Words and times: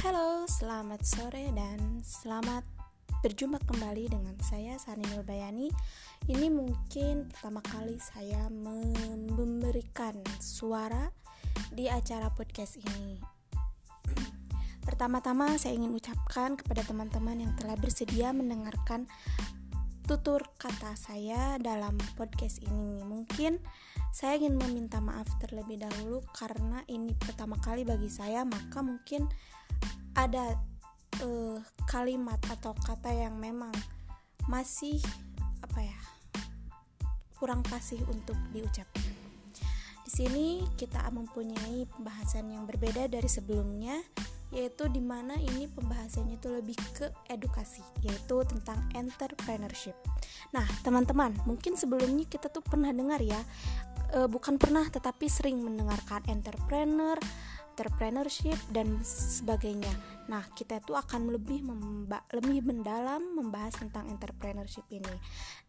halo, 0.00 0.48
selamat 0.48 1.04
sore 1.04 1.52
dan 1.52 2.00
selamat 2.00 2.64
berjumpa 3.20 3.60
kembali 3.68 4.08
dengan 4.08 4.32
saya 4.40 4.80
Sani 4.80 5.04
Nurbayani. 5.12 5.68
Ini 6.24 6.48
mungkin 6.48 7.28
pertama 7.28 7.60
kali 7.60 8.00
saya 8.00 8.48
memberikan 8.48 10.16
suara 10.40 11.12
di 11.68 11.92
acara 11.92 12.32
podcast 12.32 12.80
ini. 12.80 13.20
Pertama-tama 14.80 15.60
saya 15.60 15.76
ingin 15.76 15.92
ucapkan 15.92 16.56
kepada 16.56 16.80
teman-teman 16.80 17.36
yang 17.36 17.52
telah 17.60 17.76
bersedia 17.76 18.32
mendengarkan 18.32 19.04
tutur 20.10 20.42
kata 20.58 20.98
saya 20.98 21.54
dalam 21.62 21.94
podcast 22.18 22.58
ini. 22.66 22.98
Mungkin 23.06 23.62
saya 24.10 24.42
ingin 24.42 24.58
meminta 24.58 24.98
maaf 24.98 25.30
terlebih 25.38 25.78
dahulu 25.78 26.26
karena 26.34 26.82
ini 26.90 27.14
pertama 27.14 27.54
kali 27.62 27.86
bagi 27.86 28.10
saya, 28.10 28.42
maka 28.42 28.82
mungkin 28.82 29.30
ada 30.18 30.58
uh, 31.22 31.62
kalimat 31.86 32.42
atau 32.50 32.74
kata 32.74 33.06
yang 33.14 33.38
memang 33.38 33.70
masih 34.50 34.98
apa 35.62 35.78
ya 35.78 36.00
kurang 37.38 37.62
pasih 37.62 38.02
untuk 38.10 38.34
diucapkan. 38.50 39.14
Di 40.02 40.10
sini 40.10 40.66
kita 40.74 41.06
mempunyai 41.14 41.86
pembahasan 41.86 42.50
yang 42.50 42.66
berbeda 42.66 43.06
dari 43.06 43.30
sebelumnya, 43.30 43.94
yaitu 44.50 44.90
di 44.90 44.98
mana 44.98 45.38
ini 45.38 45.70
pembahasannya 45.70 46.38
itu 46.38 46.48
lebih 46.50 46.78
ke 46.94 47.06
edukasi, 47.30 47.82
yaitu 48.02 48.42
tentang 48.46 48.82
entrepreneurship. 48.98 49.94
Nah, 50.50 50.66
teman-teman, 50.82 51.34
mungkin 51.46 51.78
sebelumnya 51.78 52.26
kita 52.26 52.50
tuh 52.50 52.62
pernah 52.62 52.90
dengar 52.90 53.22
ya, 53.22 53.38
e, 54.10 54.26
bukan 54.26 54.58
pernah, 54.58 54.82
tetapi 54.90 55.30
sering 55.30 55.62
mendengarkan 55.62 56.26
entrepreneur, 56.26 57.14
entrepreneurship 57.80 58.58
dan 58.74 59.00
sebagainya. 59.06 59.88
Nah, 60.28 60.44
kita 60.52 60.84
itu 60.84 60.92
akan 60.92 61.32
lebih 61.32 61.64
memba 61.64 62.20
lebih 62.34 62.60
mendalam 62.60 63.22
membahas 63.38 63.80
tentang 63.80 64.10
entrepreneurship 64.12 64.84
ini. 64.92 65.14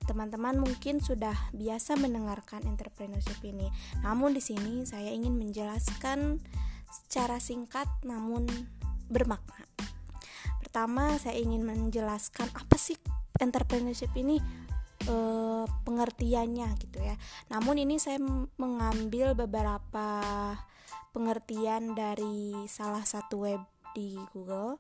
Teman-teman 0.04 0.60
mungkin 0.60 1.00
sudah 1.00 1.34
biasa 1.56 1.96
mendengarkan 1.96 2.68
entrepreneurship 2.68 3.40
ini. 3.48 3.72
Namun 4.04 4.36
di 4.36 4.44
sini 4.44 4.84
saya 4.84 5.14
ingin 5.14 5.40
menjelaskan 5.40 6.44
secara 6.92 7.40
singkat 7.40 7.88
namun 8.04 8.46
bermakna. 9.08 9.64
Pertama, 10.60 11.16
saya 11.20 11.40
ingin 11.40 11.64
menjelaskan 11.64 12.48
apa 12.56 12.76
sih 12.80 12.96
entrepreneurship 13.40 14.12
ini 14.16 14.40
e, 15.04 15.16
pengertiannya 15.68 16.68
gitu 16.80 17.00
ya. 17.00 17.16
Namun 17.52 17.82
ini 17.82 18.00
saya 18.00 18.20
mengambil 18.56 19.36
beberapa 19.36 20.08
pengertian 21.12 21.92
dari 21.92 22.68
salah 22.72 23.04
satu 23.04 23.44
web 23.44 23.62
di 23.92 24.16
Google 24.32 24.80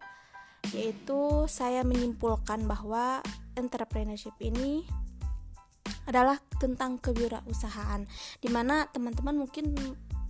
yaitu 0.71 1.49
saya 1.49 1.81
menyimpulkan 1.83 2.63
bahwa 2.69 3.19
entrepreneurship 3.57 4.37
ini 4.39 4.85
adalah 6.05 6.39
tentang 6.61 7.01
kewirausahaan 7.01 8.05
di 8.39 8.49
mana 8.49 8.87
teman-teman 8.93 9.35
mungkin 9.41 9.73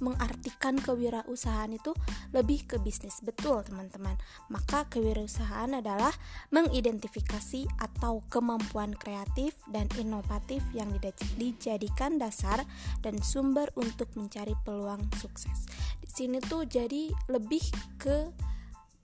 mengartikan 0.01 0.75
kewirausahaan 0.81 1.69
itu 1.71 1.93
lebih 2.33 2.65
ke 2.65 2.75
bisnis. 2.81 3.21
Betul, 3.21 3.61
teman-teman. 3.63 4.17
Maka 4.49 4.89
kewirausahaan 4.89 5.71
adalah 5.77 6.11
mengidentifikasi 6.49 7.69
atau 7.79 8.25
kemampuan 8.33 8.97
kreatif 8.97 9.55
dan 9.69 9.85
inovatif 9.95 10.65
yang 10.73 10.89
dijadikan 11.37 12.17
dasar 12.17 12.65
dan 13.05 13.21
sumber 13.21 13.69
untuk 13.77 14.09
mencari 14.17 14.57
peluang 14.65 15.05
sukses. 15.21 15.69
Di 16.01 16.09
sini 16.09 16.41
tuh 16.41 16.65
jadi 16.65 17.13
lebih 17.29 17.63
ke 18.01 18.33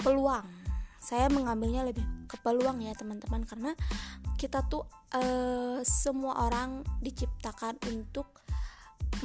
peluang. 0.01 0.45
Saya 0.97 1.31
mengambilnya 1.31 1.87
lebih 1.87 2.03
ke 2.27 2.35
peluang 2.43 2.83
ya, 2.83 2.91
teman-teman, 2.97 3.47
karena 3.47 3.71
kita 4.35 4.65
tuh 4.67 4.83
uh, 5.15 5.79
semua 5.81 6.45
orang 6.45 6.83
diciptakan 6.99 7.79
untuk 7.89 8.36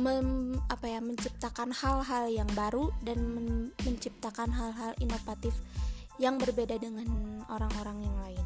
mem, 0.00 0.56
apa 0.72 0.86
ya 0.88 1.00
menciptakan 1.04 1.74
hal-hal 1.74 2.24
yang 2.32 2.48
baru 2.56 2.88
dan 3.04 3.18
men, 3.20 3.48
menciptakan 3.84 4.48
hal-hal 4.52 4.96
inovatif 5.02 5.52
yang 6.16 6.36
berbeda 6.40 6.78
dengan 6.80 7.08
orang-orang 7.48 8.04
yang 8.04 8.16
lain. 8.20 8.44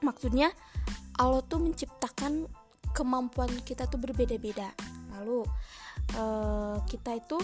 Maksudnya 0.00 0.54
Allah 1.18 1.42
tuh 1.44 1.58
menciptakan 1.58 2.46
kemampuan 2.94 3.50
kita 3.66 3.90
tuh 3.90 3.98
berbeda-beda. 3.98 4.70
Lalu 5.18 5.44
uh, 6.14 6.78
kita 6.86 7.18
itu 7.18 7.38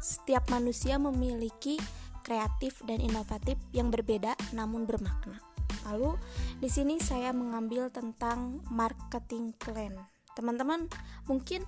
setiap 0.00 0.48
manusia 0.48 0.96
memiliki 0.96 1.76
kreatif 2.24 2.82
dan 2.82 2.98
inovatif 2.98 3.54
yang 3.70 3.92
berbeda 3.92 4.34
namun 4.56 4.88
bermakna. 4.88 5.38
Lalu 5.86 6.18
di 6.58 6.66
sini 6.66 6.98
saya 6.98 7.30
mengambil 7.30 7.92
tentang 7.94 8.64
marketing 8.72 9.54
plan. 9.54 9.94
Teman-teman 10.34 10.90
mungkin 11.30 11.62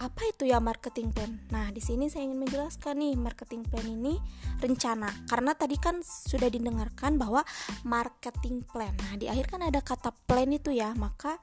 apa 0.00 0.22
itu 0.32 0.48
ya 0.48 0.60
marketing 0.64 1.12
plan? 1.12 1.40
Nah, 1.52 1.68
di 1.68 1.84
sini 1.84 2.08
saya 2.08 2.24
ingin 2.24 2.40
menjelaskan 2.40 2.96
nih 3.00 3.14
marketing 3.20 3.68
plan 3.68 3.84
ini 3.84 4.16
rencana. 4.60 5.12
Karena 5.28 5.52
tadi 5.52 5.76
kan 5.76 6.00
sudah 6.00 6.48
didengarkan 6.48 7.20
bahwa 7.20 7.44
marketing 7.84 8.64
plan. 8.64 8.96
Nah, 8.96 9.20
di 9.20 9.28
akhir 9.28 9.52
kan 9.52 9.60
ada 9.60 9.84
kata 9.84 10.16
plan 10.24 10.48
itu 10.48 10.72
ya, 10.72 10.96
maka 10.96 11.36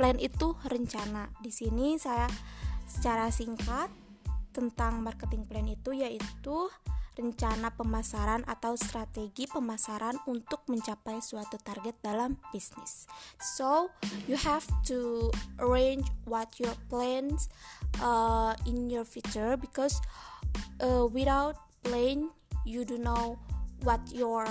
plan 0.00 0.16
itu 0.16 0.56
rencana. 0.64 1.28
Di 1.44 1.52
sini 1.52 2.00
saya 2.00 2.28
secara 2.88 3.28
singkat 3.28 3.92
tentang 4.56 5.04
marketing 5.04 5.44
plan 5.44 5.68
itu 5.68 5.92
yaitu 5.92 6.56
rencana 7.18 7.74
pemasaran 7.74 8.46
atau 8.46 8.78
strategi 8.78 9.50
pemasaran 9.50 10.22
untuk 10.30 10.62
mencapai 10.70 11.18
suatu 11.18 11.58
target 11.58 11.98
dalam 11.98 12.38
bisnis. 12.54 13.10
So, 13.42 13.90
you 14.30 14.38
have 14.38 14.64
to 14.86 15.34
arrange 15.58 16.06
what 16.30 16.54
your 16.62 16.78
plans 16.86 17.50
uh, 17.98 18.54
in 18.70 18.86
your 18.86 19.02
future 19.02 19.58
because 19.58 19.98
uh, 20.78 21.10
without 21.10 21.58
plan, 21.82 22.30
you 22.62 22.86
do 22.86 22.94
know 23.02 23.42
what 23.82 24.00
your 24.14 24.46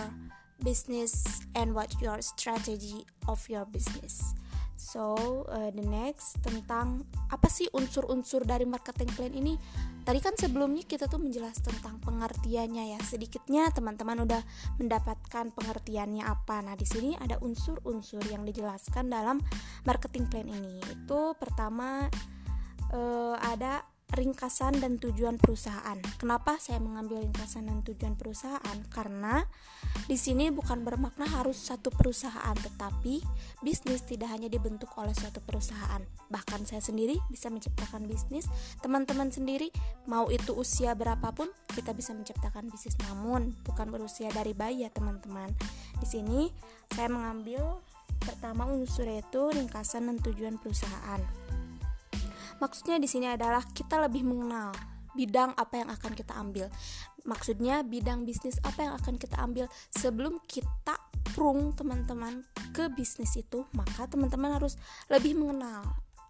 business 0.63 1.41
and 1.55 1.71
what 1.71 1.95
your 2.03 2.19
strategy 2.19 3.07
of 3.31 3.47
your 3.47 3.63
business. 3.63 4.35
So, 4.77 5.17
uh, 5.49 5.73
the 5.73 5.81
next 5.81 6.37
tentang 6.45 7.01
apa 7.33 7.49
sih 7.49 7.65
unsur-unsur 7.73 8.45
dari 8.45 8.61
marketing 8.63 9.09
plan 9.17 9.33
ini? 9.33 9.57
Tadi 10.05 10.21
kan 10.21 10.37
sebelumnya 10.37 10.85
kita 10.85 11.09
tuh 11.09 11.17
menjelaskan 11.17 11.81
tentang 11.81 11.97
pengertiannya 12.05 12.93
ya. 12.93 12.99
Sedikitnya 13.01 13.73
teman-teman 13.73 14.21
udah 14.21 14.39
mendapatkan 14.77 15.49
pengertiannya 15.49 16.21
apa. 16.21 16.61
Nah, 16.61 16.77
di 16.77 16.85
sini 16.85 17.17
ada 17.17 17.41
unsur-unsur 17.41 18.21
yang 18.29 18.45
dijelaskan 18.45 19.09
dalam 19.09 19.41
marketing 19.83 20.29
plan 20.29 20.45
ini. 20.45 20.77
Itu 20.93 21.33
pertama 21.41 22.05
uh, 22.93 23.35
ada 23.41 23.81
ringkasan 24.17 24.81
dan 24.81 24.97
tujuan 24.97 25.37
perusahaan. 25.37 26.01
Kenapa 26.17 26.57
saya 26.57 26.81
mengambil 26.81 27.21
ringkasan 27.21 27.69
dan 27.69 27.85
tujuan 27.85 28.17
perusahaan? 28.17 28.77
Karena 28.89 29.45
di 30.09 30.17
sini 30.17 30.49
bukan 30.49 30.81
bermakna 30.81 31.29
harus 31.29 31.69
satu 31.69 31.93
perusahaan, 31.93 32.57
tetapi 32.57 33.21
bisnis 33.61 34.01
tidak 34.09 34.33
hanya 34.33 34.49
dibentuk 34.49 34.89
oleh 34.97 35.13
suatu 35.13 35.37
perusahaan. 35.45 36.01
Bahkan 36.33 36.65
saya 36.65 36.81
sendiri 36.81 37.21
bisa 37.29 37.53
menciptakan 37.53 38.09
bisnis, 38.09 38.49
teman-teman 38.81 39.29
sendiri 39.29 39.69
mau 40.09 40.27
itu 40.33 40.57
usia 40.57 40.97
berapapun 40.97 41.47
kita 41.77 41.93
bisa 41.93 42.17
menciptakan 42.17 42.73
bisnis. 42.73 42.97
Namun 43.05 43.53
bukan 43.61 43.93
berusia 43.93 44.33
dari 44.33 44.57
bayi 44.57 44.83
ya, 44.83 44.89
teman-teman. 44.89 45.53
Di 46.01 46.07
sini 46.09 46.49
saya 46.89 47.13
mengambil 47.13 47.79
pertama 48.17 48.65
unsur 48.65 49.05
yaitu 49.05 49.53
ringkasan 49.53 50.09
dan 50.09 50.17
tujuan 50.25 50.57
perusahaan. 50.57 51.21
Maksudnya 52.57 52.97
di 52.97 53.09
sini 53.09 53.29
adalah 53.29 53.61
kita 53.73 54.01
lebih 54.01 54.25
mengenal 54.25 54.73
bidang 55.17 55.57
apa 55.57 55.81
yang 55.81 55.89
akan 55.89 56.11
kita 56.13 56.33
ambil. 56.37 56.69
Maksudnya 57.25 57.81
bidang 57.81 58.23
bisnis 58.23 58.61
apa 58.61 58.85
yang 58.85 58.93
akan 58.95 59.17
kita 59.17 59.35
ambil 59.41 59.65
sebelum 59.89 60.37
kita 60.45 60.95
prung 61.33 61.73
teman-teman 61.73 62.45
ke 62.71 62.87
bisnis 62.93 63.33
itu, 63.35 63.65
maka 63.73 64.05
teman-teman 64.05 64.57
harus 64.61 64.77
lebih 65.09 65.37
mengenal 65.37 65.85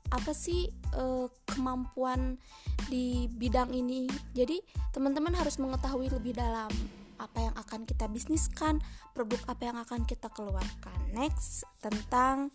apa 0.07 0.31
sih 0.31 0.71
e, 0.71 1.03
kemampuan 1.51 2.39
di 2.88 3.27
bidang 3.27 3.75
ini. 3.75 4.07
Jadi, 4.31 4.63
teman-teman 4.95 5.35
harus 5.35 5.59
mengetahui 5.59 6.07
lebih 6.07 6.31
dalam 6.31 6.71
apa 7.19 7.39
yang 7.44 7.56
akan 7.59 7.83
kita 7.83 8.07
bisniskan, 8.07 8.79
produk 9.12 9.41
apa 9.51 9.63
yang 9.68 9.77
akan 9.77 10.07
kita 10.07 10.31
keluarkan. 10.31 10.97
Next, 11.12 11.68
tentang 11.83 12.53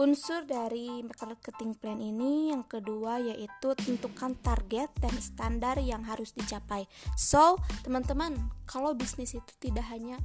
Unsur 0.00 0.48
dari 0.48 1.04
marketing 1.04 1.76
plan 1.76 2.00
ini 2.00 2.48
yang 2.48 2.64
kedua 2.64 3.20
yaitu 3.20 3.76
tentukan 3.76 4.32
target 4.40 4.88
dan 4.96 5.12
standar 5.20 5.76
yang 5.76 6.00
harus 6.08 6.32
dicapai. 6.32 6.88
So, 7.20 7.60
teman-teman, 7.84 8.40
kalau 8.64 8.96
bisnis 8.96 9.36
itu 9.36 9.52
tidak 9.60 9.84
hanya 9.92 10.16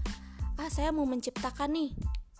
ah 0.57 0.71
saya 0.71 0.89
mau 0.89 1.05
menciptakan 1.05 1.69
nih 1.75 1.91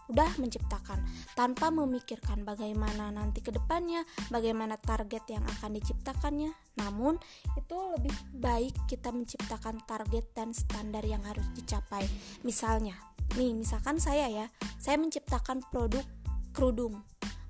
udah 0.07 0.39
menciptakan 0.39 1.03
tanpa 1.35 1.67
memikirkan 1.67 2.47
bagaimana 2.47 3.11
nanti 3.11 3.43
ke 3.43 3.51
depannya, 3.51 4.07
bagaimana 4.31 4.79
target 4.79 5.27
yang 5.27 5.43
akan 5.59 5.75
diciptakannya. 5.75 6.55
Namun, 6.79 7.19
itu 7.59 7.75
lebih 7.99 8.15
baik 8.39 8.87
kita 8.87 9.11
menciptakan 9.11 9.83
target 9.83 10.31
dan 10.31 10.55
standar 10.55 11.03
yang 11.03 11.19
harus 11.27 11.43
dicapai. 11.51 12.07
Misalnya, 12.47 12.95
nih, 13.35 13.51
misalkan 13.51 13.99
saya 13.99 14.31
ya, 14.31 14.47
saya 14.79 14.95
menciptakan 14.95 15.59
produk 15.67 16.07
kerudung. 16.55 17.03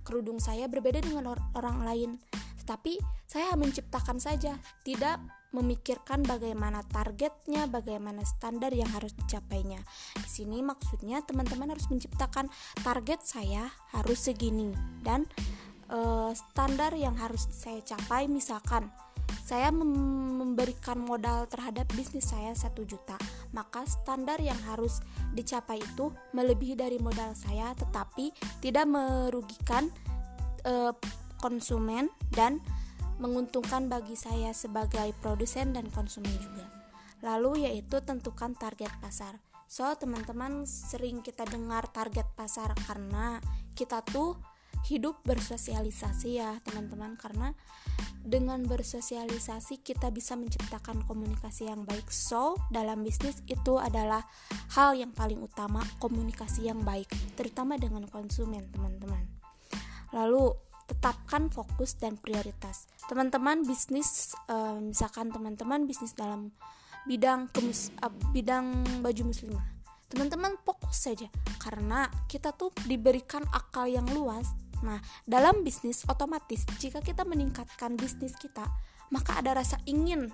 Kerudung 0.08 0.40
saya 0.40 0.72
berbeda 0.72 1.04
dengan 1.04 1.28
or 1.36 1.40
orang 1.60 1.84
lain, 1.84 2.16
tetapi 2.64 2.96
saya 3.28 3.52
menciptakan 3.60 4.24
saja, 4.24 4.56
tidak 4.88 5.20
memikirkan 5.52 6.24
bagaimana 6.24 6.84
targetnya, 6.88 7.68
bagaimana 7.68 8.24
standar 8.24 8.72
yang 8.72 8.88
harus 8.92 9.12
dicapainya. 9.16 9.84
Di 10.16 10.30
sini 10.32 10.64
maksudnya 10.64 11.24
teman-teman 11.28 11.76
harus 11.76 11.92
menciptakan 11.92 12.48
target 12.84 13.24
saya 13.24 13.68
harus 13.96 14.20
segini 14.20 14.72
dan 15.04 15.28
e, 15.88 16.00
standar 16.36 16.96
yang 16.96 17.16
harus 17.16 17.48
saya 17.52 17.80
capai 17.84 18.28
misalkan 18.28 18.92
saya 19.48 19.72
memberikan 19.72 21.00
modal 21.00 21.48
terhadap 21.48 21.88
bisnis 21.96 22.32
saya 22.32 22.52
1 22.52 22.76
juta 22.84 23.16
maka 23.56 23.88
standar 23.88 24.38
yang 24.44 24.58
harus 24.68 25.00
dicapai 25.32 25.80
itu 25.80 26.12
melebihi 26.36 26.76
dari 26.76 27.00
modal 27.00 27.32
saya 27.34 27.72
tetapi 27.78 28.36
tidak 28.60 28.86
merugikan 28.88 29.90
e, 30.68 30.92
konsumen 31.40 32.10
dan 32.34 32.60
menguntungkan 33.18 33.90
bagi 33.90 34.14
saya 34.14 34.54
sebagai 34.54 35.14
produsen 35.22 35.74
dan 35.74 35.90
konsumen 35.90 36.34
juga. 36.38 36.66
Lalu 37.26 37.66
yaitu 37.66 37.98
tentukan 38.02 38.54
target 38.54 38.94
pasar. 39.02 39.42
So, 39.68 39.84
teman-teman 40.00 40.64
sering 40.64 41.20
kita 41.26 41.44
dengar 41.44 41.90
target 41.92 42.30
pasar 42.38 42.72
karena 42.88 43.42
kita 43.76 44.00
tuh 44.06 44.38
hidup 44.86 45.26
bersosialisasi 45.26 46.38
ya, 46.38 46.62
teman-teman, 46.62 47.18
karena 47.18 47.58
dengan 48.22 48.62
bersosialisasi 48.68 49.82
kita 49.82 50.14
bisa 50.14 50.38
menciptakan 50.38 51.02
komunikasi 51.08 51.72
yang 51.72 51.88
baik. 51.88 52.12
So, 52.14 52.60
dalam 52.70 53.02
bisnis 53.02 53.42
itu 53.50 53.82
adalah 53.82 54.28
hal 54.78 54.94
yang 54.94 55.16
paling 55.16 55.42
utama, 55.42 55.82
komunikasi 55.98 56.70
yang 56.70 56.86
baik, 56.86 57.10
terutama 57.34 57.80
dengan 57.82 58.06
konsumen, 58.06 58.68
teman-teman. 58.70 59.26
Lalu, 60.14 60.54
tetapkan 60.88 61.52
fokus 61.52 62.00
dan 62.00 62.16
prioritas. 62.16 62.88
Teman-teman 63.12 63.68
bisnis, 63.68 64.32
uh, 64.48 64.80
misalkan 64.80 65.30
teman-teman 65.36 65.84
bisnis 65.84 66.16
dalam 66.16 66.56
bidang 67.04 67.52
kemus, 67.52 67.92
uh, 68.04 68.12
bidang 68.32 68.84
baju 69.04 69.22
muslimah, 69.28 69.68
teman-teman 70.08 70.56
fokus 70.64 71.12
saja 71.12 71.28
karena 71.60 72.08
kita 72.32 72.56
tuh 72.56 72.72
diberikan 72.88 73.44
akal 73.52 73.88
yang 73.88 74.08
luas. 74.16 74.48
Nah, 74.84 75.02
dalam 75.26 75.62
bisnis 75.66 76.04
otomatis 76.10 76.66
jika 76.78 77.02
kita 77.02 77.24
meningkatkan 77.24 77.98
bisnis 77.98 78.34
kita, 78.38 78.66
maka 79.14 79.40
ada 79.40 79.58
rasa 79.58 79.80
ingin 79.88 80.30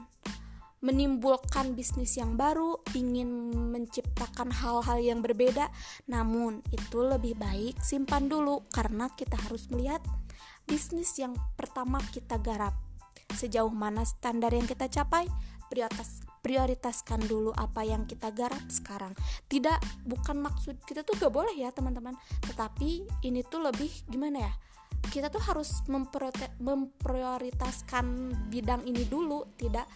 menimbulkan 0.84 1.80
bisnis 1.80 2.20
yang 2.20 2.36
baru, 2.36 2.76
ingin 2.92 3.28
menciptakan 3.72 4.52
hal-hal 4.52 5.00
yang 5.00 5.20
berbeda. 5.24 5.72
Namun, 6.12 6.60
itu 6.76 7.00
lebih 7.00 7.40
baik 7.40 7.80
simpan 7.80 8.28
dulu 8.28 8.68
karena 8.76 9.08
kita 9.16 9.40
harus 9.48 9.72
melihat 9.72 10.04
bisnis 10.68 11.16
yang 11.16 11.36
pertama 11.56 12.04
kita 12.12 12.36
garap. 12.40 12.76
Sejauh 13.32 13.72
mana 13.72 14.04
standar 14.04 14.52
yang 14.52 14.68
kita 14.68 14.92
capai, 14.92 15.28
prioritas 15.72 16.23
prioritaskan 16.44 17.24
dulu 17.24 17.56
apa 17.56 17.88
yang 17.88 18.04
kita 18.04 18.36
garap 18.36 18.68
sekarang. 18.68 19.16
Tidak 19.48 20.04
bukan 20.04 20.44
maksud 20.44 20.84
kita 20.84 21.08
tuh 21.08 21.16
gak 21.16 21.32
boleh 21.32 21.56
ya 21.56 21.72
teman-teman, 21.72 22.20
tetapi 22.44 23.08
ini 23.24 23.48
tuh 23.48 23.64
lebih 23.64 23.88
gimana 24.12 24.44
ya? 24.44 24.52
Kita 25.08 25.32
tuh 25.32 25.40
harus 25.40 25.88
memprioritaskan 25.88 28.06
bidang 28.52 28.84
ini 28.84 29.08
dulu, 29.08 29.48
tidak 29.56 29.88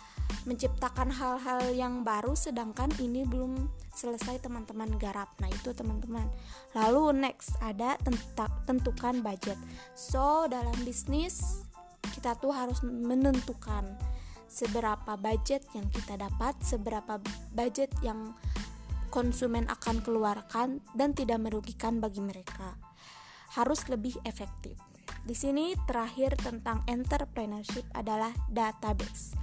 menciptakan 0.43 1.07
hal-hal 1.11 1.71
yang 1.71 2.03
baru 2.03 2.35
sedangkan 2.35 2.91
ini 2.99 3.23
belum 3.23 3.71
selesai 3.95 4.43
teman-teman 4.43 4.91
garap. 4.99 5.31
Nah, 5.39 5.47
itu 5.47 5.71
teman-teman. 5.71 6.27
Lalu 6.75 7.23
next 7.23 7.55
ada 7.63 7.95
tentukan 8.67 9.23
budget. 9.23 9.55
So, 9.95 10.51
dalam 10.51 10.75
bisnis 10.83 11.63
kita 12.11 12.35
tuh 12.39 12.51
harus 12.51 12.83
menentukan 12.83 13.95
seberapa 14.47 15.15
budget 15.19 15.63
yang 15.75 15.87
kita 15.91 16.17
dapat, 16.17 16.57
seberapa 16.63 17.19
budget 17.53 17.91
yang 18.01 18.33
konsumen 19.13 19.67
akan 19.71 20.03
keluarkan 20.03 20.83
dan 20.97 21.15
tidak 21.15 21.39
merugikan 21.39 21.99
bagi 21.99 22.19
mereka. 22.19 22.75
Harus 23.55 23.87
lebih 23.87 24.19
efektif. 24.27 24.75
Di 25.23 25.35
sini 25.35 25.75
terakhir 25.87 26.35
tentang 26.39 26.83
entrepreneurship 26.87 27.83
adalah 27.95 28.31
database 28.51 29.35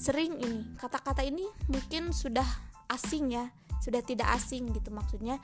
sering 0.00 0.40
ini 0.40 0.64
kata-kata 0.80 1.20
ini 1.20 1.44
mungkin 1.68 2.16
sudah 2.16 2.46
asing 2.88 3.36
ya 3.36 3.52
sudah 3.84 4.00
tidak 4.00 4.32
asing 4.32 4.72
gitu 4.72 4.88
maksudnya 4.88 5.36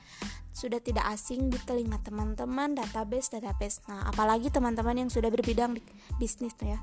sudah 0.49 0.81
tidak 0.81 1.05
asing 1.13 1.53
di 1.53 1.61
telinga 1.61 2.01
teman-teman 2.01 2.73
database 2.73 3.37
database 3.37 3.85
nah 3.85 4.09
apalagi 4.09 4.49
teman-teman 4.49 5.05
yang 5.05 5.09
sudah 5.13 5.29
berbidang 5.29 5.77
di 5.77 5.81
bisnis 6.17 6.57
ya 6.57 6.81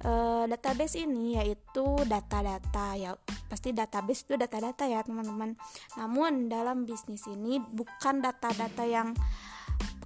e, 0.00 0.12
database 0.48 1.04
ini 1.04 1.36
yaitu 1.36 1.84
data-data 2.08 2.98
ya 2.98 3.12
pasti 3.46 3.70
database 3.70 4.26
itu 4.26 4.34
data-data 4.40 4.88
ya 4.88 5.04
teman-teman. 5.04 5.54
Namun 6.00 6.48
dalam 6.48 6.88
bisnis 6.88 7.24
ini 7.28 7.60
bukan 7.60 8.24
data-data 8.24 8.84
yang 8.88 9.12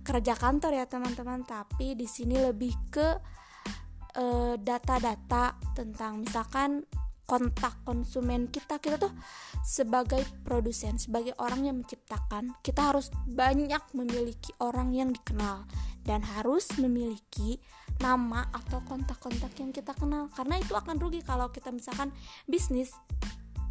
kerja 0.05 0.37
kantor 0.37 0.77
ya 0.77 0.85
teman-teman 0.85 1.47
tapi 1.49 1.97
di 1.97 2.05
sini 2.05 2.37
lebih 2.37 2.77
ke 2.93 3.09
Eh, 4.15 4.55
data-data 4.63 5.59
uh, 5.59 5.75
tentang 5.75 6.23
misalkan 6.23 6.87
kontak 7.27 7.83
konsumen 7.83 8.47
kita. 8.47 8.79
Kita 8.79 8.95
tuh 8.95 9.11
sebagai 9.67 10.23
produsen 10.47 11.03
sebagai 11.03 11.35
orang 11.43 11.67
yang 11.67 11.77
menciptakan 11.83 12.55
kita 12.63 12.95
harus 12.95 13.11
banyak 13.27 13.83
memiliki 13.91 14.55
orang 14.63 14.95
yang 14.95 15.11
dikenal 15.11 15.67
dan 16.07 16.23
harus 16.23 16.71
memiliki 16.79 17.59
nama 18.01 18.49
atau 18.51 18.83
kontak-kontak 18.85 19.55
yang 19.61 19.71
kita 19.71 19.95
kenal. 19.95 20.31
Karena 20.33 20.59
itu 20.59 20.75
akan 20.75 20.97
rugi 20.99 21.23
kalau 21.23 21.51
kita 21.51 21.71
misalkan 21.71 22.11
bisnis. 22.49 22.95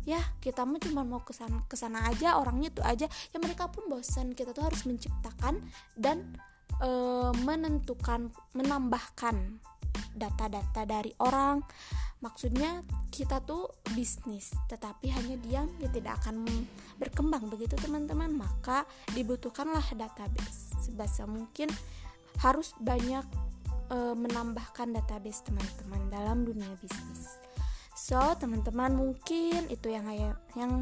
Ya 0.03 0.19
kita 0.43 0.67
mah 0.67 0.83
cuma 0.83 1.07
mau 1.07 1.23
ke 1.23 1.31
sana 1.31 1.63
ke 1.63 1.79
sana 1.79 2.03
aja 2.11 2.35
orangnya 2.35 2.71
itu 2.71 2.81
aja. 2.83 3.07
Ya 3.07 3.37
mereka 3.39 3.71
pun 3.71 3.87
bosan 3.87 4.35
kita 4.35 4.51
tuh 4.51 4.67
harus 4.67 4.83
menciptakan 4.83 5.63
dan 5.95 6.35
e, 6.83 6.89
menentukan 7.47 8.27
menambahkan 8.51 9.63
data-data 10.11 10.83
dari 10.83 11.15
orang. 11.23 11.63
Maksudnya 12.19 12.83
kita 13.11 13.43
tuh 13.43 13.67
bisnis 13.95 14.51
tetapi 14.67 15.11
hanya 15.11 15.35
diam 15.39 15.71
ya 15.79 15.87
tidak 15.87 16.19
akan 16.23 16.43
berkembang. 16.99 17.47
Begitu 17.47 17.79
teman-teman. 17.79 18.35
Maka 18.35 18.83
dibutuhkanlah 19.15 19.87
database. 19.95 20.75
Sebisa 20.83 21.23
mungkin 21.23 21.71
harus 22.43 22.75
banyak 22.81 23.23
e, 23.93 23.97
menambahkan 24.17 24.97
database 24.97 25.45
teman-teman 25.45 26.09
dalam 26.09 26.41
dunia 26.41 26.73
bisnis. 26.81 27.37
So 27.93 28.17
teman-teman 28.41 28.97
mungkin 28.97 29.69
itu 29.69 29.93
yang 29.93 30.09
yang 30.57 30.81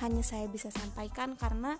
hanya 0.00 0.22
saya 0.24 0.48
bisa 0.48 0.72
sampaikan 0.72 1.36
karena 1.36 1.76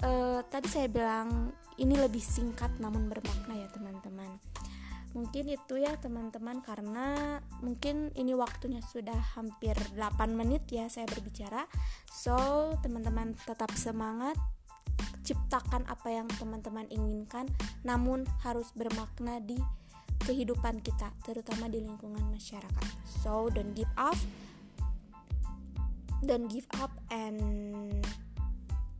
e, 0.00 0.40
tadi 0.48 0.68
saya 0.72 0.88
bilang 0.88 1.52
ini 1.76 2.00
lebih 2.00 2.24
singkat 2.24 2.80
namun 2.80 3.12
bermakna 3.12 3.60
ya 3.60 3.68
teman-teman. 3.68 4.40
Mungkin 5.14 5.46
itu 5.46 5.78
ya 5.78 5.94
teman-teman 5.94 6.58
karena 6.58 7.38
mungkin 7.62 8.10
ini 8.18 8.34
waktunya 8.34 8.82
sudah 8.82 9.38
hampir 9.38 9.78
8 9.94 10.34
menit 10.34 10.66
ya 10.74 10.90
saya 10.90 11.06
berbicara. 11.06 11.70
So 12.10 12.34
teman-teman 12.82 13.38
tetap 13.46 13.70
semangat 13.78 14.34
ciptakan 15.24 15.88
apa 15.88 16.08
yang 16.12 16.28
teman-teman 16.36 16.86
inginkan 16.92 17.48
namun 17.82 18.28
harus 18.44 18.70
bermakna 18.76 19.40
di 19.40 19.56
kehidupan 20.24 20.84
kita 20.84 21.10
terutama 21.24 21.66
di 21.66 21.80
lingkungan 21.80 22.22
masyarakat 22.30 22.88
so 23.24 23.48
don't 23.50 23.72
give 23.72 23.90
up 23.96 24.16
don't 26.24 26.48
give 26.52 26.68
up 26.78 26.92
and 27.08 28.04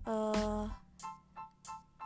uh, 0.09 0.69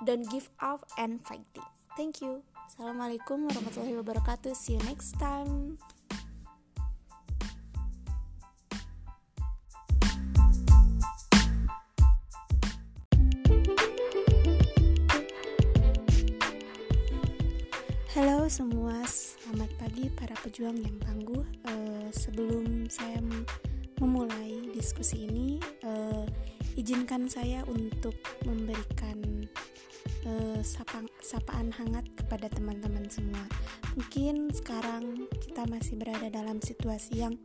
don't 0.03 0.27
give 0.29 0.51
up 0.59 0.83
and 0.99 1.23
fighting 1.23 1.67
thank 1.95 2.19
you 2.19 2.43
Assalamualaikum 2.69 3.49
warahmatullahi 3.49 3.97
wabarakatuh. 3.97 4.53
See 4.53 4.77
you 4.77 4.83
next 4.85 5.17
time. 5.17 5.81
Semua, 18.49 19.05
selamat 19.05 19.77
pagi 19.77 20.09
para 20.09 20.33
pejuang 20.41 20.81
yang 20.81 20.97
tangguh. 21.05 21.45
Uh, 21.69 22.09
sebelum 22.09 22.89
saya 22.89 23.21
memulai 24.01 24.73
diskusi 24.73 25.29
ini, 25.29 25.61
uh, 25.85 26.25
izinkan 26.73 27.29
saya 27.29 27.61
untuk 27.69 28.17
memberikan 28.49 29.45
uh, 30.25 30.65
sapang, 30.65 31.05
sapaan 31.21 31.77
hangat 31.77 32.09
kepada 32.17 32.49
teman-teman 32.49 33.05
semua. 33.13 33.45
Mungkin 34.01 34.49
sekarang 34.57 35.29
kita 35.45 35.69
masih 35.69 36.01
berada 36.01 36.33
dalam 36.33 36.65
situasi 36.65 37.21
yang 37.21 37.37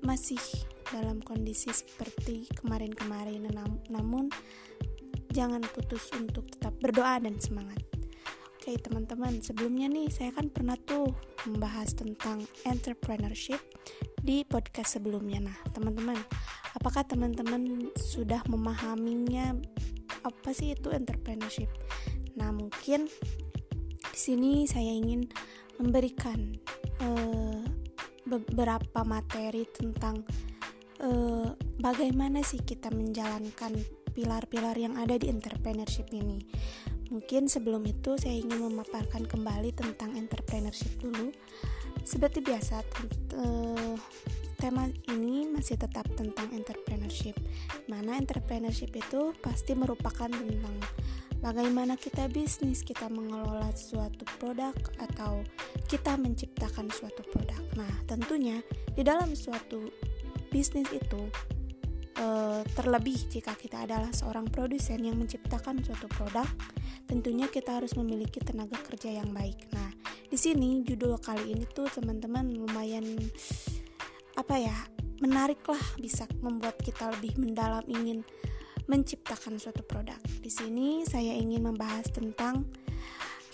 masih 0.00 0.40
dalam 0.88 1.20
kondisi 1.20 1.68
seperti 1.68 2.48
kemarin-kemarin, 2.56 3.44
nam 3.52 3.76
namun 3.92 4.32
jangan 5.36 5.60
putus 5.68 6.08
untuk 6.16 6.48
tetap 6.48 6.72
berdoa 6.80 7.20
dan 7.20 7.36
semangat. 7.36 7.87
Oke 8.58 8.74
teman-teman, 8.74 9.38
sebelumnya 9.38 9.86
nih 9.86 10.10
saya 10.10 10.34
kan 10.34 10.50
pernah 10.50 10.74
tuh 10.74 11.14
membahas 11.46 11.94
tentang 11.94 12.42
entrepreneurship 12.66 13.62
di 14.18 14.42
podcast 14.42 14.98
sebelumnya. 14.98 15.46
Nah, 15.46 15.54
teman-teman, 15.70 16.18
apakah 16.74 17.06
teman-teman 17.06 17.86
sudah 17.94 18.42
memahaminya 18.50 19.54
apa 20.26 20.50
sih 20.50 20.74
itu 20.74 20.90
entrepreneurship? 20.90 21.70
Nah, 22.34 22.50
mungkin 22.50 23.06
di 24.10 24.18
sini 24.18 24.66
saya 24.66 24.90
ingin 24.90 25.30
memberikan 25.78 26.58
uh, 26.98 27.62
beberapa 28.26 29.06
materi 29.06 29.70
tentang 29.70 30.26
uh, 30.98 31.54
bagaimana 31.78 32.42
sih 32.42 32.58
kita 32.66 32.90
menjalankan 32.90 33.70
pilar-pilar 34.18 34.74
yang 34.74 34.98
ada 34.98 35.14
di 35.14 35.30
entrepreneurship 35.30 36.10
ini. 36.10 36.42
Mungkin 37.08 37.48
sebelum 37.48 37.84
itu 37.88 38.16
saya 38.20 38.36
ingin 38.36 38.60
memaparkan 38.68 39.24
kembali 39.24 39.72
tentang 39.72 40.12
entrepreneurship 40.16 40.92
dulu. 41.00 41.32
Seperti 42.04 42.40
biasa, 42.40 42.84
uh, 43.36 43.96
tema 44.58 44.90
ini 45.08 45.46
masih 45.48 45.78
tetap 45.78 46.04
tentang 46.18 46.50
entrepreneurship. 46.52 47.36
Mana 47.86 48.18
entrepreneurship 48.18 48.92
itu 48.92 49.32
pasti 49.40 49.72
merupakan 49.78 50.28
tentang 50.28 50.76
bagaimana 51.38 51.94
kita 51.94 52.26
bisnis, 52.26 52.82
kita 52.82 53.06
mengelola 53.06 53.70
suatu 53.72 54.26
produk 54.42 54.74
atau 54.98 55.46
kita 55.86 56.18
menciptakan 56.18 56.90
suatu 56.90 57.22
produk. 57.30 57.62
Nah, 57.78 57.92
tentunya 58.10 58.60
di 58.92 59.06
dalam 59.06 59.32
suatu 59.38 59.88
bisnis 60.50 60.90
itu 60.90 61.30
e, 62.18 62.26
terlebih 62.74 63.16
jika 63.30 63.54
kita 63.54 63.86
adalah 63.86 64.10
seorang 64.10 64.50
produsen 64.50 65.06
yang 65.06 65.14
menciptakan 65.14 65.80
suatu 65.86 66.10
produk, 66.10 66.46
tentunya 67.06 67.46
kita 67.46 67.78
harus 67.78 67.94
memiliki 67.94 68.42
tenaga 68.42 68.76
kerja 68.82 69.22
yang 69.22 69.30
baik. 69.30 69.70
Nah, 69.72 69.94
di 70.26 70.36
sini 70.36 70.82
judul 70.82 71.16
kali 71.22 71.54
ini 71.54 71.64
tuh 71.70 71.86
teman-teman 71.88 72.50
lumayan 72.52 73.06
apa 74.38 74.54
ya 74.54 74.76
menarik 75.18 75.62
lah 75.66 75.82
bisa 75.98 76.28
membuat 76.42 76.78
kita 76.78 77.10
lebih 77.18 77.38
mendalam 77.42 77.82
ingin 77.90 78.22
menciptakan 78.88 79.60
suatu 79.60 79.84
produk. 79.84 80.18
Di 80.40 80.48
sini 80.48 81.04
saya 81.04 81.36
ingin 81.36 81.64
membahas 81.64 82.08
tentang 82.08 82.66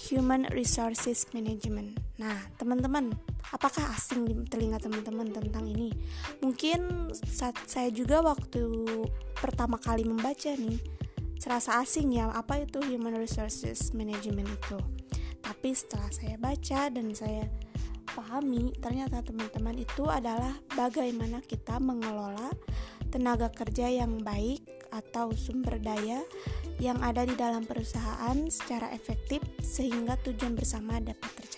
human 0.05 0.45
resources 0.53 1.25
management. 1.33 1.97
Nah, 2.21 2.37
teman-teman, 2.61 3.17
apakah 3.49 3.89
asing 3.97 4.29
di 4.29 4.37
telinga 4.45 4.77
teman-teman 4.77 5.33
tentang 5.33 5.65
ini? 5.65 5.89
Mungkin 6.45 7.11
saat 7.25 7.57
saya 7.65 7.89
juga 7.89 8.21
waktu 8.21 8.85
pertama 9.33 9.81
kali 9.81 10.05
membaca 10.05 10.53
nih, 10.53 10.77
serasa 11.41 11.81
asing 11.81 12.21
ya, 12.21 12.29
apa 12.29 12.61
itu 12.61 12.85
human 12.85 13.17
resources 13.17 13.97
management 13.97 14.53
itu? 14.53 14.79
Tapi 15.41 15.73
setelah 15.73 16.11
saya 16.13 16.37
baca 16.37 16.81
dan 16.93 17.13
saya 17.17 17.49
pahami 18.15 18.71
ternyata 18.79 19.25
teman-teman 19.27 19.75
itu 19.83 20.07
adalah 20.07 20.55
bagaimana 20.79 21.43
kita 21.43 21.83
mengelola 21.83 22.55
tenaga 23.11 23.51
kerja 23.51 23.91
yang 23.91 24.23
baik 24.23 24.63
atau 24.95 25.35
sumber 25.35 25.83
daya 25.83 26.23
yang 26.83 26.99
ada 27.03 27.23
di 27.23 27.39
dalam 27.39 27.63
perusahaan 27.63 28.37
secara 28.51 28.91
efektif 28.91 29.41
sehingga 29.63 30.19
tujuan 30.27 30.59
bersama 30.59 30.99
dapat 30.99 31.31
tercapai. 31.39 31.54